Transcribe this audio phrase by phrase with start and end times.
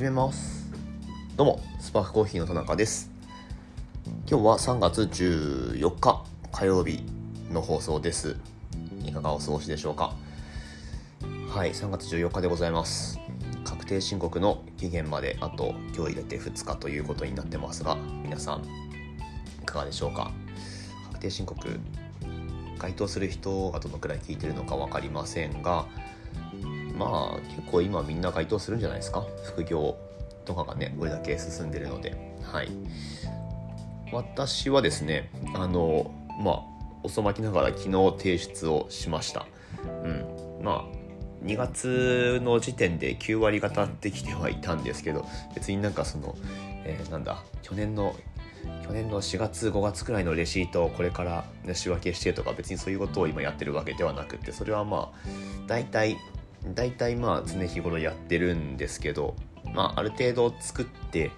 [0.00, 0.66] 始めます。
[1.36, 3.10] どうもスパークコーヒーの田中です。
[4.26, 7.04] 今日は3月14日火曜日
[7.52, 8.38] の放送です。
[9.04, 10.14] いかがお過ごしでしょうか？
[11.50, 13.20] はい3月14日でございます。
[13.62, 18.62] 確定申告の期限まであと今日入れて2日ということになってますが皆さん
[19.60, 20.32] いかがでしょうか？
[21.08, 21.78] 確定申告
[22.78, 25.84] 該当する人がどのくらい聞いてるのか分かりませんが
[27.00, 29.26] まあ結構今みんな該当するんじゃないですか？
[29.46, 29.96] 副業
[30.44, 32.14] とかがねこれだけ進んでるので。
[32.42, 32.68] はい。
[34.12, 36.62] 私はですねあのまあ
[37.02, 39.46] 遅まきながら昨日提出をしました。
[40.04, 40.60] うん。
[40.62, 41.00] まあ
[41.44, 46.36] 2月の時点で9割方できてはいたんですけど別になんかその、
[46.84, 48.14] えー、なんだ去年の
[48.86, 55.28] 去年の4月5月くらいのレシートをこれから仕分けしてとか別にそういうことを今やってるわけではなくてそれはまあ
[55.66, 56.18] 大体
[56.74, 59.36] 大体まあ常日頃やってるんですけど、
[59.74, 61.30] まあ、ある程度作って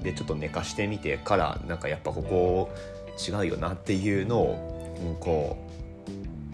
[0.00, 2.70] でちょっと寝かしてみてからなんかやっぱここ
[3.28, 5.56] 違うよなっていうのをこ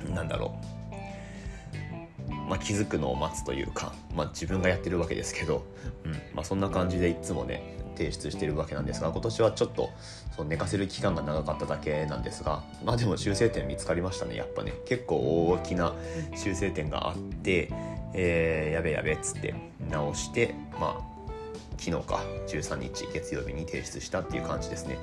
[0.06, 0.66] うなんだろう、
[2.48, 5.64] まあ、気づくのを待つというか、まあ、自分がやってるわけですけど、
[6.04, 9.90] うんまあ、そんな感じでいつもね提出してるわけなんですが今年はちょっと
[10.34, 14.72] その寝かせる期間が長かっただけなんですがまあでも修正点見つかりましたねやっぱね。
[14.86, 15.92] 結構大きな
[16.34, 17.70] 修正点があって
[18.14, 19.54] えー、やべやべっつって
[19.90, 21.12] 直してまあ
[21.78, 24.98] 昨日か13日月曜日に提出したっていう感じですね。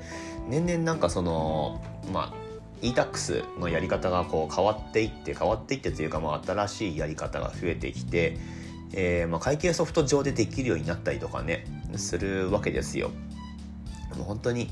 [0.48, 1.82] 年々なんかその
[2.12, 2.49] まあ
[2.82, 8.38] e-tax のやり方がこう変わっていって変わっていってというか、まあ、新しいやり方が増えてきて、
[8.92, 13.10] えーまあ、会計ソフト上でできるようになったりとかねするわけですよ。
[14.16, 14.70] もう本当に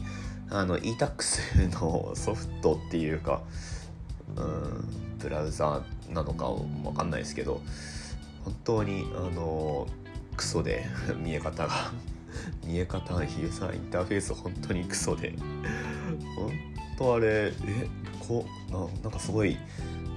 [0.51, 3.43] あの e-tax のソフトっていうか
[4.37, 6.49] うんブラウザーなのか
[6.85, 7.61] わかんないですけど
[8.45, 9.87] 本当にあの
[10.37, 10.87] クソで
[11.23, 11.93] 見え方が
[12.65, 15.35] 見え方ユーザーインターフェース本当にクソで
[16.37, 16.53] 本
[16.97, 17.89] 当あれえ
[18.29, 19.57] こななんかすごい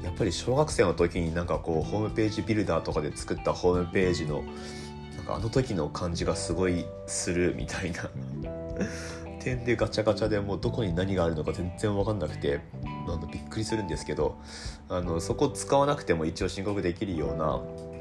[0.04, 4.44] やっぱり小学生の時になんかこうホームページビルダーとかで作ったホームページの
[5.16, 8.10] なんかあの時の感じがすごいするみたいな。
[9.42, 12.62] 点でガチャガチャでもうどこに何があるのか全然分かんなくて
[13.08, 14.38] あのびっくりするんですけど
[14.88, 17.36] あのそこ使わなくても一応申告できるよう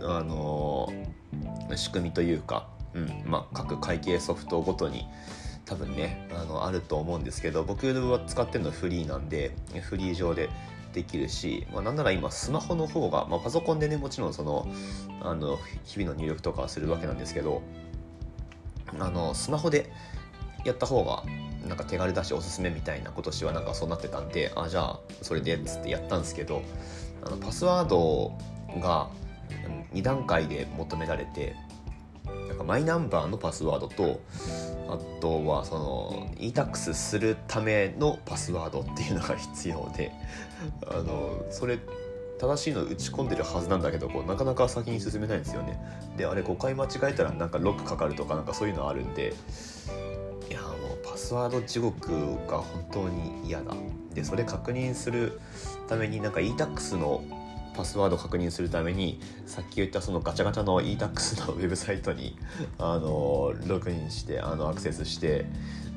[0.03, 0.92] なあの
[1.77, 5.06] 仕組みというか、うんまあ、各会計ソフトごとに
[5.70, 10.50] 多分ねあのあると思うんですけど僕は使ってるのフリーなんでフリー上で
[10.92, 14.66] できるし、まあ、なんなら今スマホの方が、まあ、パソコンでねもちろんその
[15.22, 17.62] あの日々の入力とかするわけなんですけど
[18.98, 19.92] あのスマホで
[20.64, 21.22] やった方が
[21.69, 26.62] なんか手軽だしおすすめみたいな今年はなんかそうなってたんであじゃあそれでっつってやったんですけど
[27.25, 28.32] あのパスワード
[28.80, 29.09] が
[29.94, 31.54] 2段階で求められて
[32.48, 34.20] なんかマイナンバーのパスワードと
[34.92, 40.12] あとはその e-tax するためのパスワードっていうのが必要で
[40.86, 41.78] あのそれ
[42.38, 45.78] 正しいの打ち込んでるはずなんだけどこうなかなか先に進めないんですよね。
[46.16, 49.34] であれ5回間違えたらなんかロックかかるとかなんかそういうのあるんで
[50.48, 50.70] いやもう
[51.04, 52.10] パスワード地獄
[52.46, 53.74] が本当に嫌だ。
[54.14, 55.38] でそれ確認する
[55.86, 57.22] ためになんか e-tax の
[57.75, 62.36] パスワード確認するためにさっき言ったそのガチャガチャの e-tax のウェブサイトに
[62.78, 65.47] あのログインしてあのアクセスして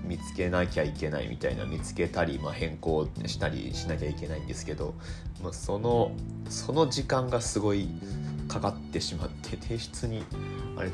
[0.03, 4.93] 見つけなきゃいけないみたいな見つけたり、まあ、変更したりしなきゃいけないんですけど、
[5.41, 6.11] まあ、その
[6.49, 7.87] その時間がすごい
[8.47, 10.23] かかってしまって提出に
[10.77, 10.89] あれ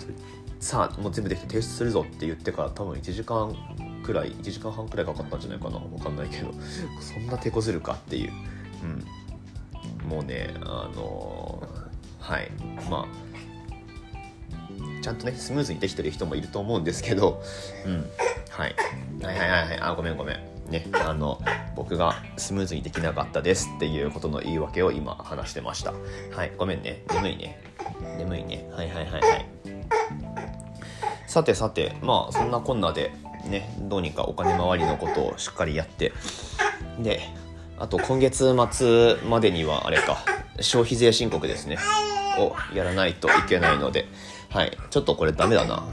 [0.60, 3.56] さあもう全部できて提出するぞって言ってから多分1時間
[4.04, 6.54] くらい1時間半くらいかかったんじゃないかな分かんないけど
[7.00, 8.32] そんな手こずるかっていう。
[8.84, 9.19] うん
[10.10, 11.64] もうねあの
[12.20, 12.52] はい。
[12.90, 13.30] まあ
[15.02, 17.42] ちゃんとねスムーズにできてる人もいると思うんですけど、
[17.86, 18.06] うん、
[18.50, 18.76] はい、
[19.22, 19.80] はいはいはいはい。
[19.80, 20.36] あごめんごめん。
[20.70, 21.42] ねあの
[21.76, 25.94] 僕がスムーズにできなかったですっていうことの言い訳を今話してました。
[26.32, 26.52] はい。
[26.58, 27.04] ごめんね。
[27.14, 27.62] 眠いね。
[28.18, 28.68] 眠いね。
[28.74, 29.46] はいはいはいはい。
[31.28, 33.12] さてさてまあそんなこんなで
[33.46, 36.12] ねどうにかお金回りのことをしっかりやって
[37.00, 37.22] で
[37.80, 40.18] あと今月末までにはあれか
[40.60, 41.78] 消費税申告ですね。
[42.38, 44.06] をやらないといけないので。
[44.50, 44.78] はい。
[44.90, 45.84] ちょっとこれダメだな。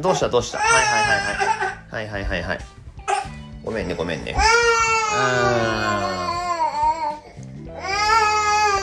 [0.00, 0.28] どうした？
[0.28, 0.58] どうした？
[0.58, 2.06] はいはいはいはい。
[2.06, 2.60] はいはいはいはい。
[3.64, 4.36] ごめんねごめんね。
[4.36, 4.40] あ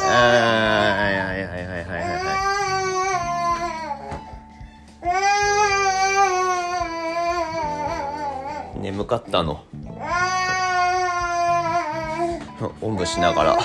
[0.05, 2.03] あはいはいはいはいはいはい。
[8.73, 9.63] はい眠かったの
[12.81, 13.57] おんぶしながら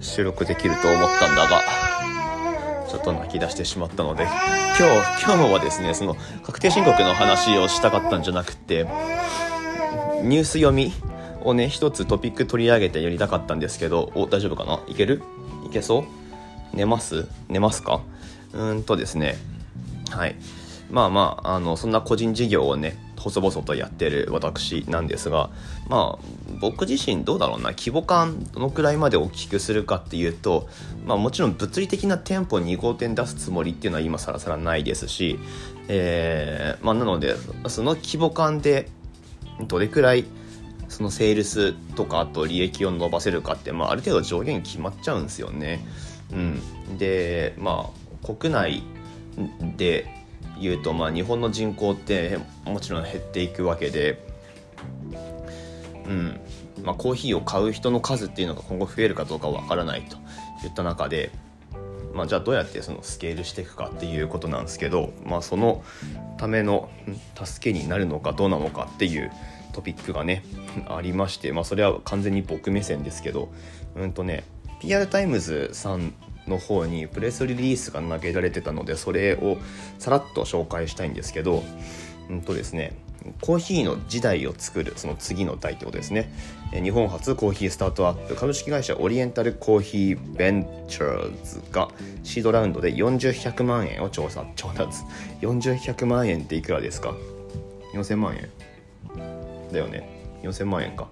[0.00, 1.62] 収録できると思ったんだが
[2.88, 8.84] ちょっと泣き出してしまったので今日今日はですねその確定申告の話をしたかったんじゃなくて
[10.22, 10.92] ニュース読み
[11.42, 14.80] をね一つトピック取り上げてやりたかったんですけどお大丈夫かな？
[14.86, 15.22] いける？
[15.66, 16.04] いけそう？
[16.72, 17.26] 寝ます？
[17.48, 18.02] 寝ますか？
[18.52, 19.36] うーんとですね
[20.10, 20.36] はい。
[20.90, 25.50] まあまああのそんな個人事業をね細々とやってる私なんですが
[25.88, 26.24] まあ
[26.60, 30.68] 僕自身どうだろうな規模感どのくらいまで大きくするかっていうと
[31.06, 35.38] まあもちろん物理的な店舗2号店出すつもりっていうのは今更さらないですし
[35.88, 37.36] えー、まあなので
[37.68, 38.88] その規模感で
[39.66, 40.24] どれくらい
[40.88, 45.84] そのセールスとかあと利益を伸ばせるかって、まあ、ある程度上限決まっちゃうんですよね。
[46.32, 47.90] うん、でま
[48.22, 48.82] あ国内
[49.76, 50.21] で
[50.62, 54.24] 言うと、まあ、日本の人口ってもちろん減っていくわけで、
[56.06, 56.40] うん
[56.82, 60.16] まあ、コーヒーを買う人の数っていうのが今後増えるかどうかわからないと
[60.66, 61.30] いった中で、
[62.12, 65.84] まあ、じゃあどうやってそのスケールしていくかっていうことなんですけど、まあ、その
[66.38, 66.90] ための
[67.42, 69.30] 助けになるのかどうなのかっていう
[69.72, 70.44] トピックがね
[70.88, 73.52] ありまして、まあ、それは完全に僕目線ですけど
[73.96, 74.44] うんとね
[74.80, 76.12] PR タイムズさん
[76.46, 79.58] の方にプレスリリースが投げられてたのでそれを
[79.98, 81.62] さらっと紹介したいんですけど
[82.28, 82.96] うんとですね
[83.40, 86.32] コーヒーの時代を作るその次の代ってことですね。
[86.72, 91.88] 日本初コーヒースタートアップ株式会社オリエンタルコーヒーベンチャーズが
[92.24, 95.02] シードラウンドで40-100万円を調査調達。
[95.40, 97.14] 40-100万円っていくらですか
[97.94, 98.48] ？4000万円。
[99.72, 100.40] だよね。
[100.42, 101.08] 4000万円か。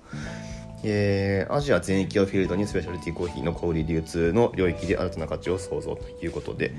[0.83, 6.73] えー、アジア全域をフィールドにスペシャルティーコーヒーの小売流通の領域で新たな価値を創造ということで。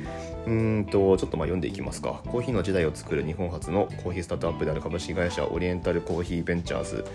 [0.47, 2.21] うんとちょっとまあ読んでいきますか。
[2.25, 7.05] コーヒーの時代を作る日本初のコーヒースタートアップである株式会社オリエンタルコーヒーベンチャーズ、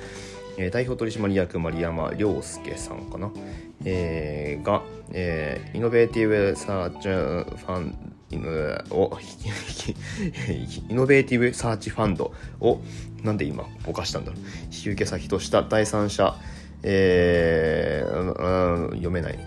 [0.59, 3.31] えー、代表取締役丸山亮介さんかな、
[3.85, 4.83] えー、が、
[5.13, 7.93] えー、イノベーティブサーチファン
[8.91, 9.19] を
[10.89, 12.81] イノベーティブサーチファンドを
[13.23, 14.41] なんで今ぼかしたんだろう。
[14.67, 16.37] 引き受け先とした第三者
[16.83, 19.39] えー、読めない。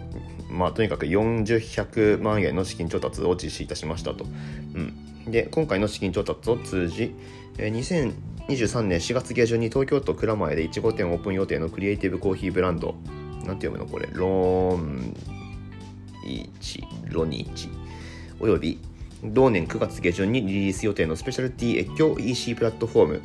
[0.49, 4.25] まあ、とにかく40、100万円の資金調達を実施いたしましたと。
[4.25, 7.13] うん、で、今回の資金調達を通じ、
[7.57, 12.95] 2023年4月下旬に東京都蔵前で1号店オープン予定のクリエイティブコーヒーブランド、
[13.45, 15.15] なんて読むのこれ、ローン
[16.25, 17.69] 1、ロニ1、
[18.39, 18.79] および
[19.23, 23.21] 同年9月下旬にリリース予定のスペシャルティー越境 EC プラットフォーム、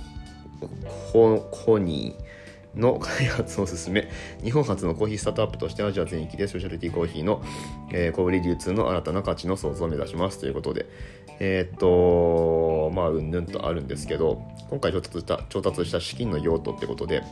[1.51, 2.24] コニー、
[2.77, 4.09] の開発を進め
[4.43, 7.43] 日本初のコーヒースタートアップとしてアジア全域でスペシャルティコーヒーの、
[7.93, 10.41] えー、小売流通の新たな価値の創造を目指します。
[10.41, 10.87] ということで
[11.41, 17.23] えー、っとまあうんぬんとあるんですけど今回調達した調達した資金の用途ってことで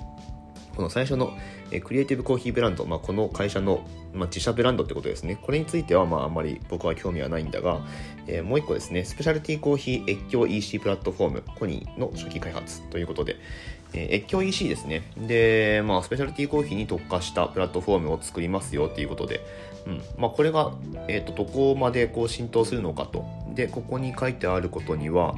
[0.74, 1.36] この最初の、
[1.84, 5.38] クリエイティブコーヒーブランド、まあ、この会社の、自社ブランドってことですね。
[5.40, 7.80] これについては、まあ、あんまり僕は興味はないんだが、
[8.26, 13.36] えー、もう一個ですね、スペシャルティーコーヒー越境 EC プラットフォーム、コニーの初期開発ということで、
[13.94, 15.02] えー、越境 EC ですね。
[15.16, 19.40] で、まあ、スペシャルティーコーヒーに特化したプラットフォームを作りますよっていうことで、
[19.86, 20.72] うんまあ、これが、
[21.08, 23.24] えーと、どこまでこう浸透するのかと。
[23.54, 25.34] で、ここに書いてあることには、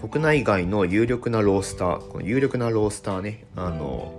[0.00, 4.14] 国内外の有力なロースター、この有力なロースターね、あの、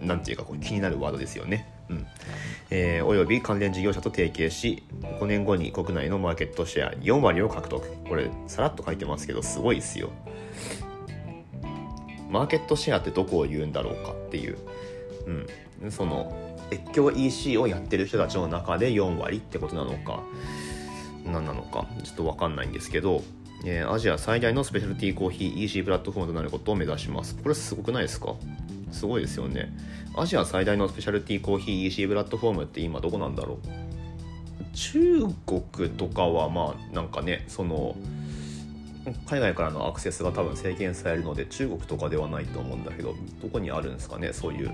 [0.00, 1.68] なんていうかこう気になるワードですよね。
[1.88, 2.06] うん
[2.70, 4.84] えー、および関連事業者と提携し、
[5.20, 7.84] 5年後に国内のマーケットシェア4割を獲得。
[8.08, 10.10] これ、さらっと書いてますけど、すごいですよ。
[12.30, 14.58] マーケットシェアってどこを言うんだろうかっていう、
[15.82, 16.32] うん、その、
[16.70, 20.22] 越境 EC をやってる人たちの中で4割ってことなのか、
[21.26, 23.24] 何なのか、ちょっとわかんないんですけど、
[23.66, 27.34] えー、アジア最大のスペシャルティーコーヒー EC プラットフォームとなることを目指します。
[27.36, 28.34] これすごくないですか？
[28.90, 29.72] すごいですよね。
[30.16, 33.68] アジア最大のスペシャルティーコーヒー EC プラットフォームって今どこなんだろう？
[34.74, 37.96] 中国とかはまあなんかねその
[39.26, 44.32] 海外からのアクセスが多分制限されるので中国とかではないと思うんだけどどこにあるんですかね？
[44.32, 44.70] そういう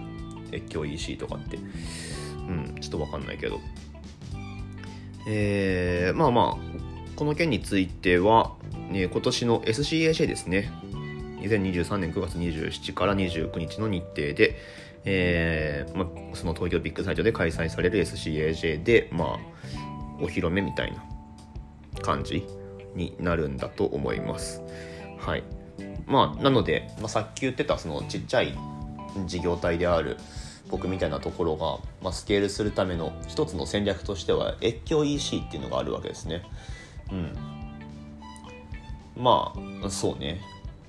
[0.52, 1.56] 越境 EC とかって。
[1.56, 1.60] う
[2.50, 3.60] んちょっと分かんないけど。
[5.28, 8.52] えー、まあまあこの件については、
[8.90, 10.70] ね、今年の SCAJ ですね。
[11.48, 14.56] 2023年9月27から29日の日程で、
[15.04, 19.38] えーま、その東京ビッグサイトで開催される SCAJ で、まあ、
[20.20, 21.02] お披露目みたいな
[22.02, 22.46] 感じ
[22.94, 24.62] になるんだと思います。
[25.18, 25.44] はい。
[26.06, 28.56] まあ、なので、まあ、さっき言ってたそのちっちゃい
[29.26, 30.16] 事業体である
[30.70, 36.42] 僕みたいなところが、まあ、スケールするための一つの戦略としては越境 EC っていうのがあるわけですね。
[37.12, 37.36] うん。
[39.16, 39.52] ま
[39.84, 40.40] あ、そうね。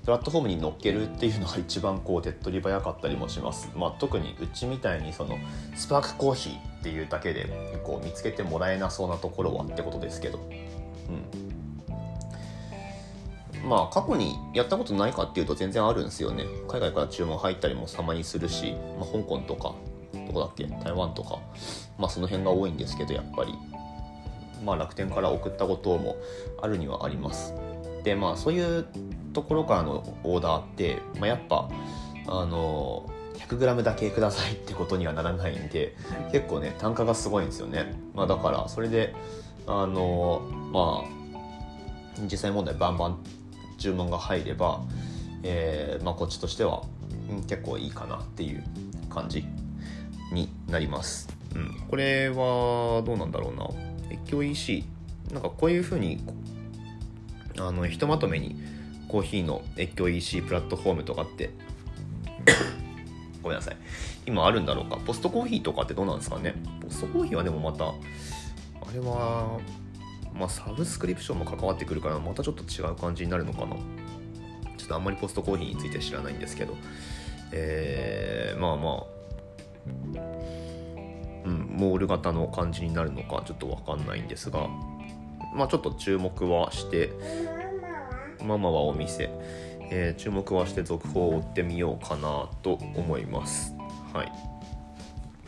[0.08, 5.36] プラットフォームに乗っけるっていうのが一番こう手っ取り早かったりもします、まあ、特にうちみたいにその
[5.76, 7.44] スパークコーヒーっていうだけで
[7.84, 10.40] こう見つけてもらえなそうなところはってことですけど、
[13.62, 16.46] うん、まあ過去にやったことないかっていうと全然あるんですよね。
[16.68, 19.74] 海外から注文入ったりもたまにするし、まあ、香港とか
[20.26, 20.64] どこだっけ？
[20.64, 21.38] 台湾とか
[21.98, 23.52] まあその辺が多いんですけどやっぱり。
[24.64, 26.16] まあ楽天から送ったことも
[26.62, 27.52] あるにはあります。
[28.14, 28.86] まあそういう
[29.32, 31.68] ところからのオーダーって、まあ、やっぱ
[32.26, 35.96] あの 100g だけくださいってことにはならないんで
[36.32, 39.14] 結構ね単価がすごいんですよね、まあ、だからそれで
[39.66, 43.18] あのまあ実際問題バンバン
[43.78, 44.82] 注文が入れば、
[45.44, 46.82] えーまあ、こっちとしては、
[47.30, 48.64] うん、結構いいかなっていう
[49.08, 49.44] 感じ
[50.32, 53.68] になります、うん、これはどうなんだろうな。
[54.10, 54.84] 越境 EC
[55.32, 56.24] なんかこういうふうに
[57.60, 58.56] あのひとまとめに
[59.08, 61.50] コーヒーの越境 EC プラットフォームとかって
[63.42, 63.76] ごめんなさい。
[64.26, 64.96] 今あるんだろうか？
[64.98, 66.54] ポストコーヒーとかってどうなんですかね？
[66.82, 67.92] ポストコーヒーはでもまたあ
[68.92, 69.58] れは
[70.34, 73.76] まあサブスクリプションも関わってくるからまたちょっと違う感じになるのかな？
[74.76, 76.76] ちょっとあんまりポストコーヒーについて知らないんですけど。
[77.50, 79.04] えー、まあまあ
[81.46, 84.68] うん、モール型の感じになるのかちょっと分かんないんですが。
[85.54, 87.10] まあちょっと注目はして
[88.42, 89.30] ママはお店、
[89.90, 93.74] えー、注目はして続報を追ってみようかなと思います。
[94.12, 94.32] はい。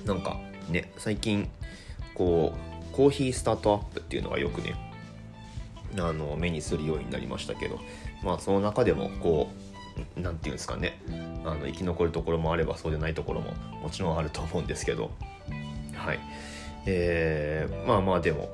[0.07, 1.49] なんかね最近
[2.15, 2.55] こ
[2.91, 4.75] うコーヒースタートアップっていうのがよくね
[5.99, 7.79] あの目にするようになりましたけど
[8.23, 9.51] まあその中でもこ
[10.17, 11.01] う何て言うんですかね
[11.45, 15.11] あの生き残るところもあればそうでないところももちろんあると思うんですけど
[15.95, 16.21] はい。
[16.87, 18.51] えー、まあまあでも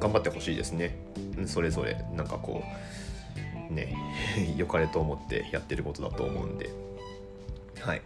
[0.00, 0.96] 頑張ってほしいですね。
[1.46, 2.62] それぞれなんかこ
[3.70, 3.94] うね
[4.56, 6.70] 良かれと思ってやってることだと思うんで。
[7.80, 8.02] はい。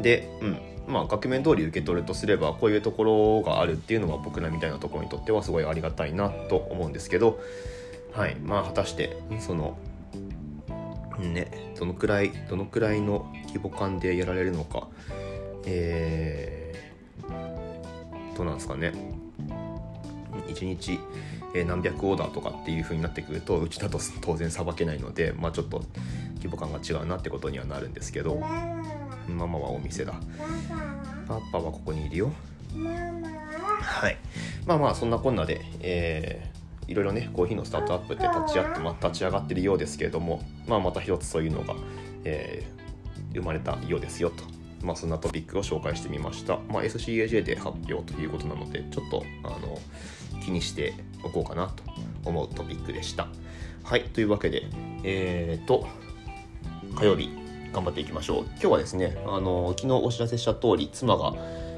[0.00, 0.58] でうん。
[0.86, 7.40] まあ額面通り受け取るとすればこういうところがあるっていうのは僕らみたいなところにとってはすごいありがたいなと思うんですけど。
[8.12, 8.36] はい。
[8.36, 9.76] まあ果たしてその
[11.18, 14.88] ねどのくらいどのくらいの規模感でやられるのか。
[15.66, 18.92] えー、どうなんですかね。
[20.48, 20.98] 1日
[21.66, 25.84] 何百オーダーとかっていう風になってくるとうちだと当然さばけないので、まあ、ちょっと
[26.36, 28.40] 規模感が違うなってことにはなるんですけど
[29.28, 30.14] ママはお店だ。
[31.26, 32.32] パパはここにいるよ。
[33.80, 34.16] はい。
[34.66, 41.74] まあまあそんなこんなで、えー、いろいろねコーヒーのスタートアップって立ち会って、まあ、立ち上がってるようですけれども、まあ、また一つそういうのが、
[42.24, 44.44] えー、生まれたようですよと。
[44.82, 46.58] まあ、そんなトピックを紹介してみました。
[46.68, 49.78] まあ、SCAJ で発表ということなので、ちょっとあの
[50.48, 51.82] 気にしておこうかなと
[52.24, 53.28] 思うトピックでした。
[53.84, 54.66] はい、というわけで、
[55.04, 55.86] えーと、
[56.96, 57.30] 火曜日、
[57.72, 58.44] 頑張っていきましょう。
[58.52, 61.34] 今日はですね、あの昨日お知らせした通り、妻が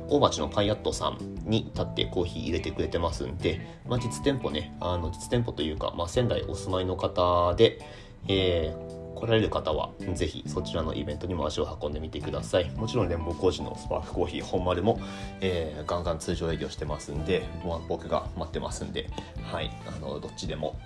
[0.09, 7.81] 大町のパイアットさんに立ってコーヒー入れてくれてますんで、まあ、実店舗ね、あの実店舗というか、まあ、仙台お住まいの方で、
[8.29, 12.71] えー来られる方は、ぜひそちらのイベントにも足を運んでみてください。
[12.71, 15.01] もちろん連邦工事のスパークコーヒー本丸も、
[15.41, 17.43] えー、ガンガン通常営業してますんで、
[17.89, 19.09] 僕が待ってますんで、
[19.43, 20.79] はい、あの、どっちでも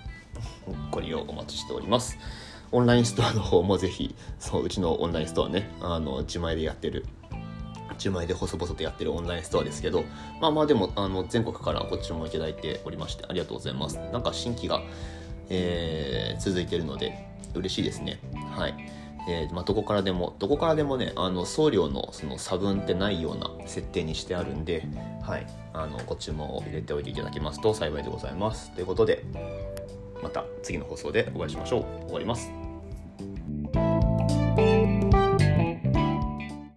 [0.91, 2.17] ご利用お待ちしております。
[2.71, 7.05] オンラインストアの方もぜひ、そう、うちのオンラインストアね、あの、自前でやってる
[7.95, 10.03] 自前で細々とやってるオンラインストアですけど、
[10.41, 13.97] まあまあでも、あの、全国からご注文いただいておりまして、ありがとうございます。
[14.11, 14.81] なんか新規が、
[15.49, 18.19] えー、続いてるので、嬉しいですね。
[18.51, 18.75] はい。
[19.27, 24.87] えー、まあ、どこからでも、どこからでもね、あの、送料のその差分ってないような設定にしてあるんで、
[25.23, 25.47] はい。
[25.73, 28.71] あの、ご注文を入れておいていただけますと幸いでございます。
[28.71, 29.23] ということで、
[30.21, 32.05] また次の放送でお会いしましょう。
[32.05, 32.64] 終わります。